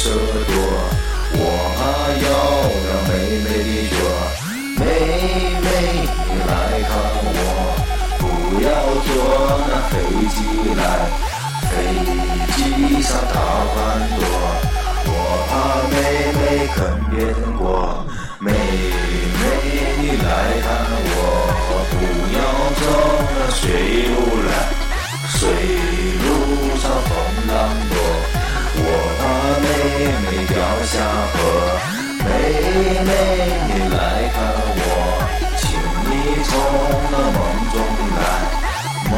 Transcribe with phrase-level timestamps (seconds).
[0.00, 0.16] 小路上毒蛇
[0.48, 0.56] 多，
[1.34, 1.44] 我
[2.24, 2.28] 要
[2.86, 3.12] 让妹
[3.44, 4.00] 妹的脚，
[4.80, 4.82] 妹
[5.60, 5.64] 妹
[6.24, 6.50] 你来
[6.88, 6.90] 看
[7.36, 7.38] 我，
[8.16, 8.22] 不
[8.64, 8.66] 要
[9.04, 9.08] 坐
[9.68, 9.92] 那飞
[10.32, 10.36] 机
[10.74, 10.82] 来，
[11.68, 11.70] 飞
[12.56, 12.58] 机
[13.02, 13.36] 上大
[13.74, 13.76] 款
[14.16, 14.24] 多。
[15.04, 15.12] 我
[15.50, 15.52] 怕
[15.92, 15.92] 妹
[16.32, 16.40] 妹
[16.74, 16.78] 看
[17.10, 17.60] 别人过，
[18.38, 19.38] 妹妹
[20.00, 20.24] 你来
[20.62, 20.66] 看
[21.12, 21.14] 我，
[21.90, 21.92] 不
[22.32, 22.40] 要
[22.80, 22.82] 走
[23.36, 23.62] 那水
[24.08, 24.16] 路
[24.48, 24.50] 来，
[25.28, 25.38] 水
[26.24, 26.26] 路
[26.78, 27.12] 上风
[27.48, 27.52] 浪
[27.90, 27.94] 多。
[30.00, 30.98] 妹妹掉下
[31.34, 31.36] 河，
[32.24, 32.26] 妹
[33.04, 33.10] 妹
[33.68, 34.00] 你来
[34.32, 34.40] 看
[34.80, 34.88] 我，
[35.58, 35.62] 请
[36.08, 36.12] 你
[36.48, 36.50] 从
[37.12, 37.38] 那梦
[37.70, 37.76] 中
[38.16, 38.18] 来，
[39.10, 39.12] 梦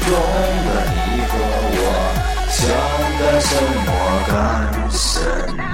[0.00, 0.08] 中
[0.66, 0.98] 的你
[1.30, 1.32] 和
[1.76, 1.78] 我，
[2.50, 2.58] 想
[3.20, 3.50] 干什
[3.86, 3.88] 么
[4.26, 4.34] 干
[4.90, 4.98] 什
[5.56, 5.69] 么。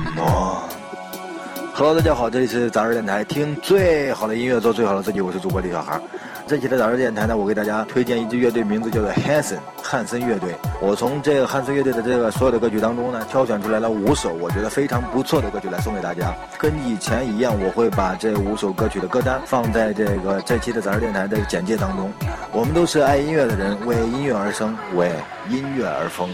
[1.78, 6.00] Hello，大家好，这里是杂志电台，听最好的音乐，做最好的自己，我是主播李小孩。
[6.46, 10.54] 这期的杂志电台呢，我给大家推荐一支乐队，名字叫做 Hanson 汉森乐队。
[10.80, 16.34] 我从这个汉森乐队的这个所有的歌曲当中呢，挑选出来了五首我觉得非常不错的歌曲来送给大家。
[16.56, 22.10] 跟以前一样，我会把这五首歌曲的歌单放在这个这期的杂志电台的简介当中。
[22.52, 25.12] 我们都是爱音乐的人，为音乐而生，为
[25.50, 26.30] 音乐而疯。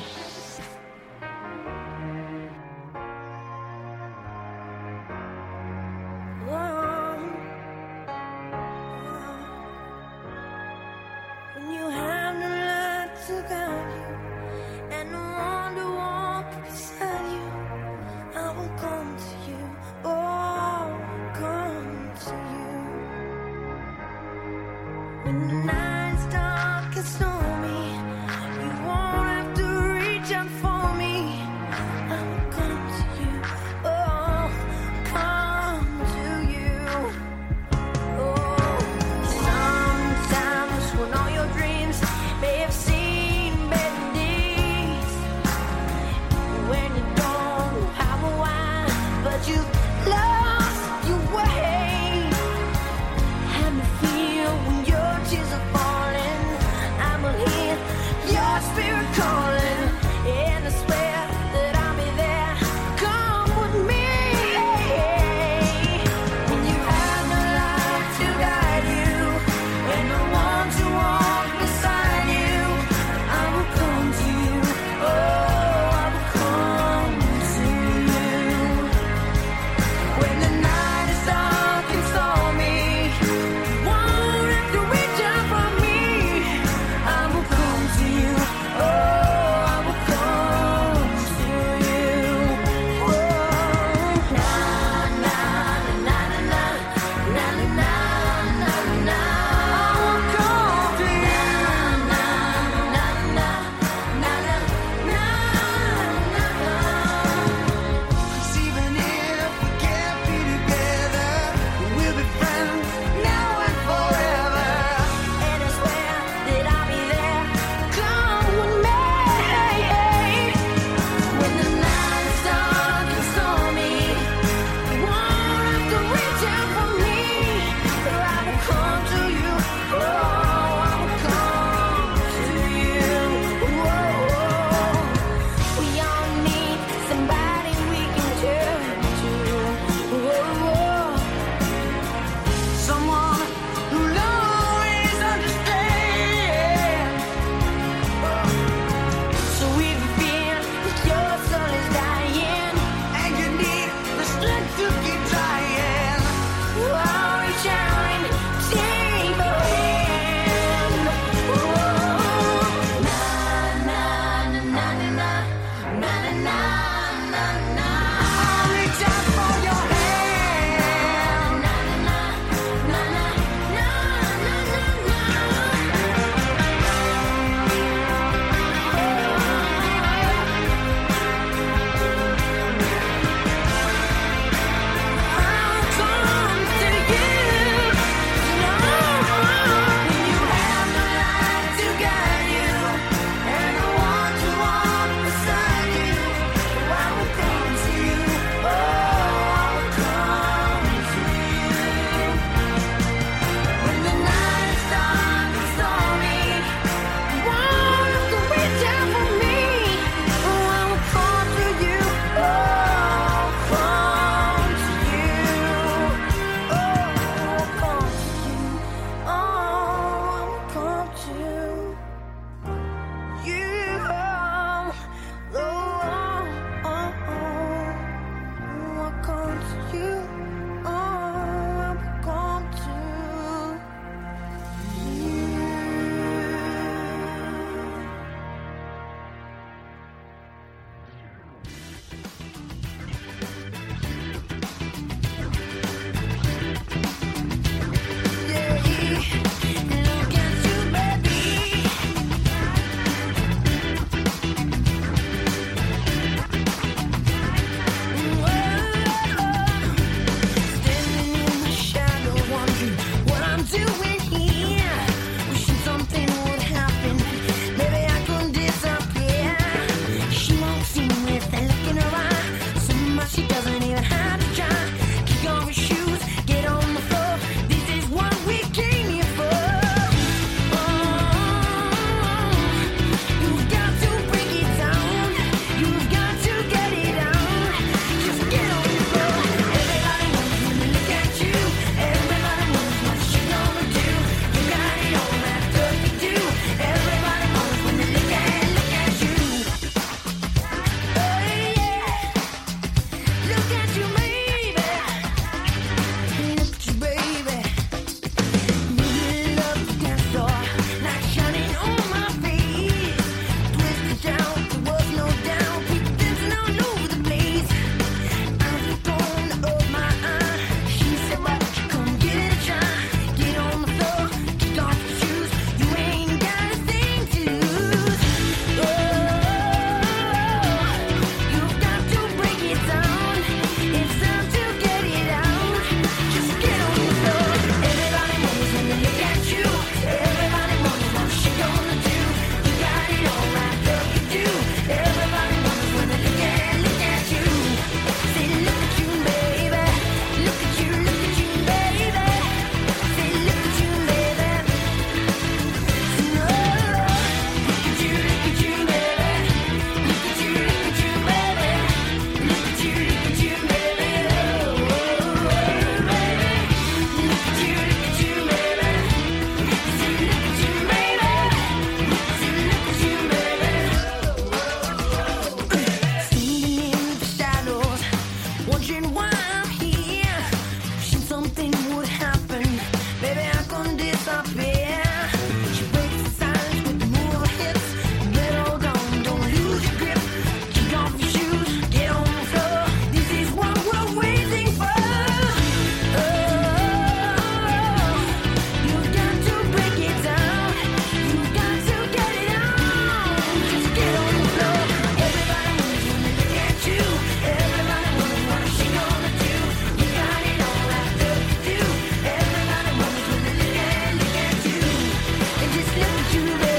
[416.31, 416.72] you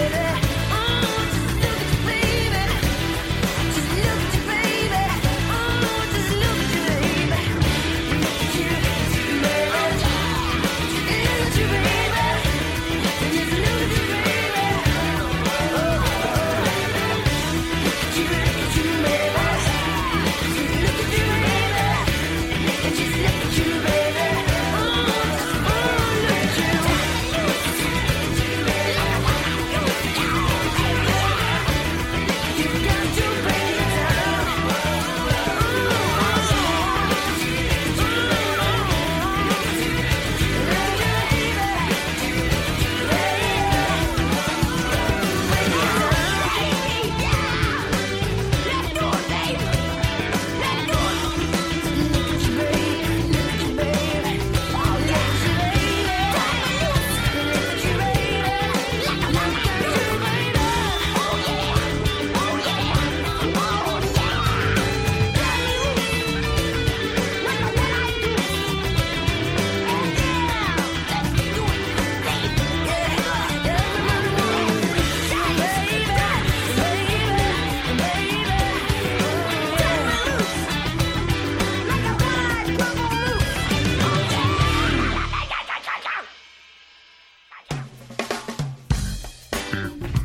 [89.74, 90.23] too.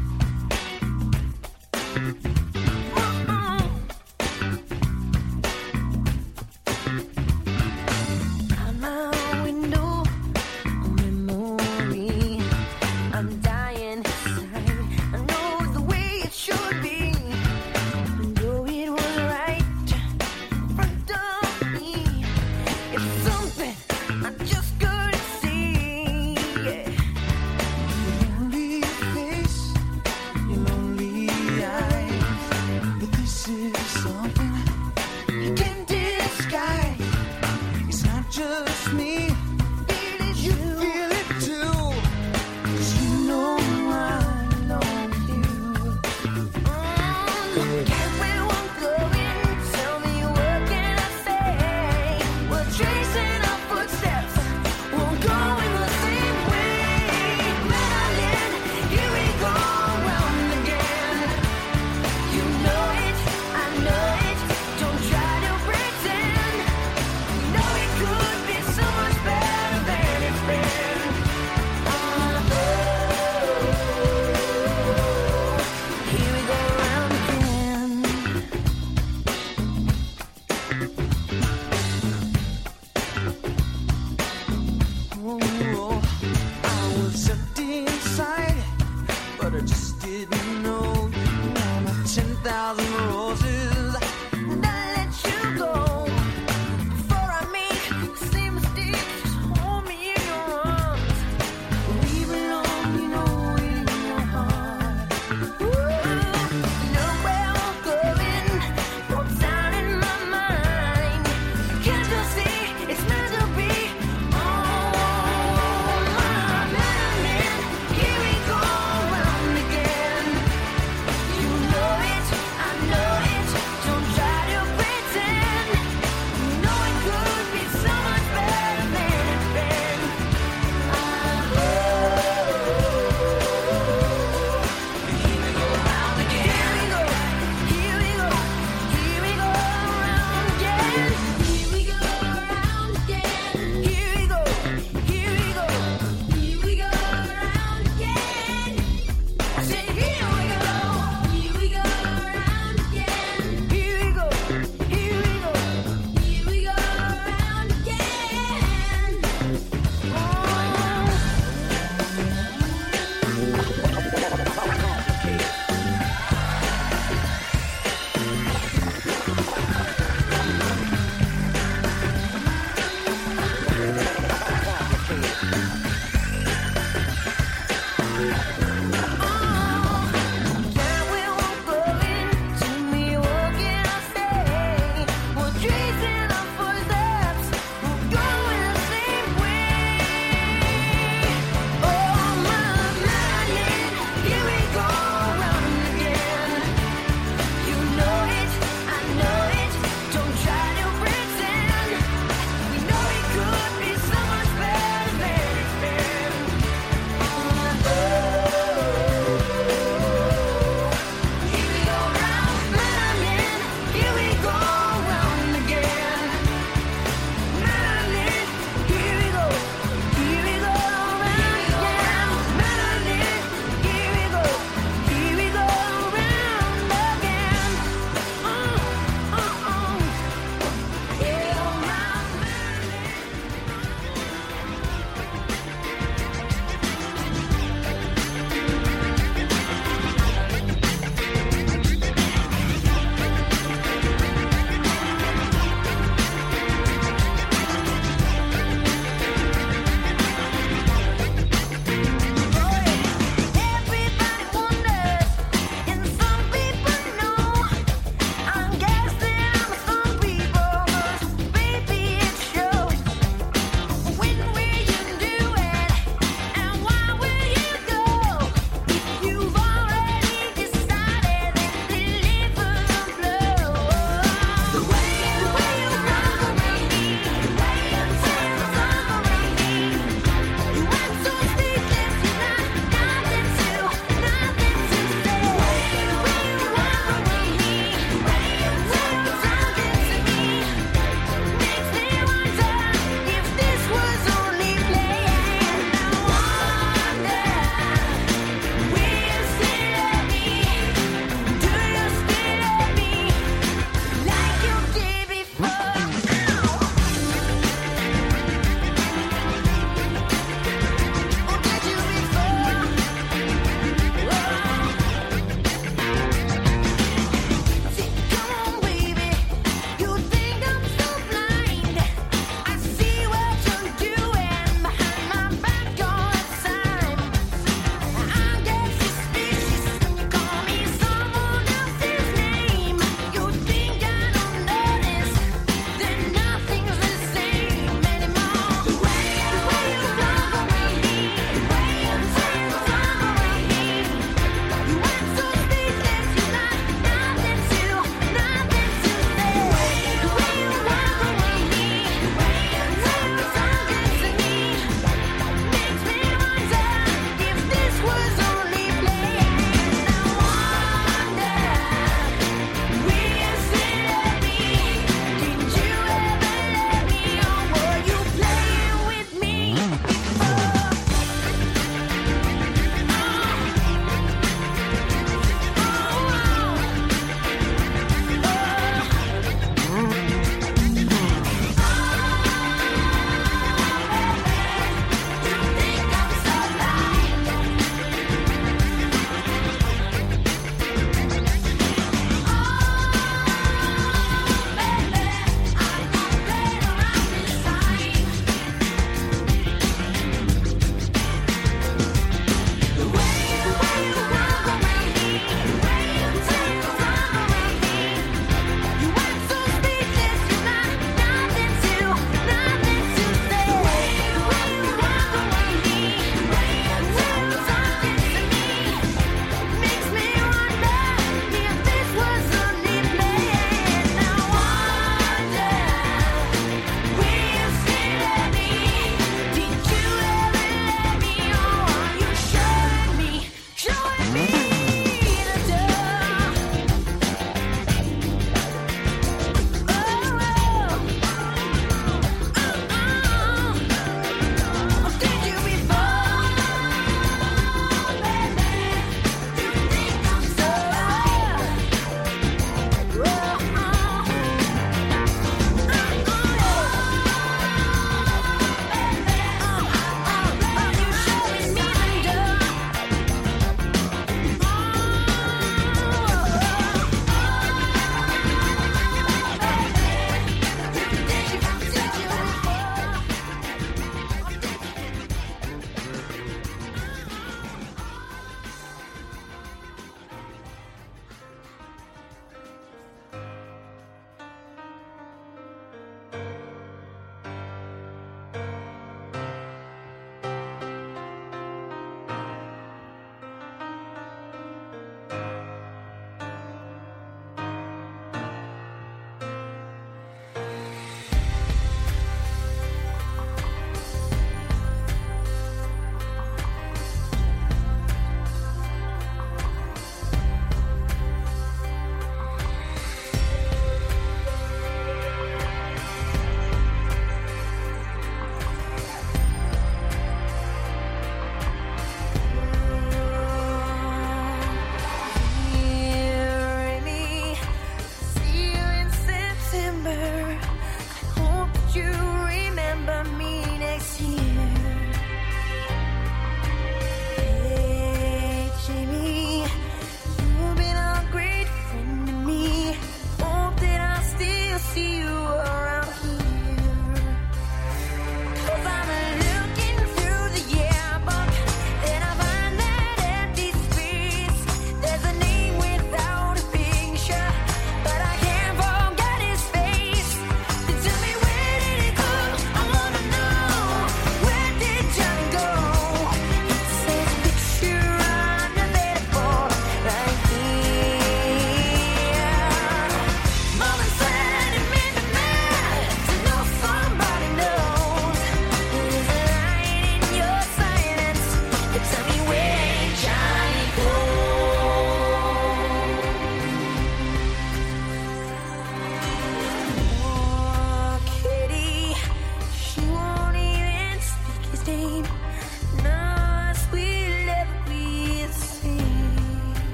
[89.62, 91.10] just didn't know.
[91.12, 92.87] You were my 10,000.